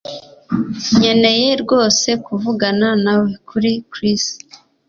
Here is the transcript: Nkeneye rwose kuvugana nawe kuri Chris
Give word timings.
Nkeneye 0.97 1.49
rwose 1.63 2.07
kuvugana 2.25 2.87
nawe 3.03 3.29
kuri 3.47 3.71
Chris 3.91 4.23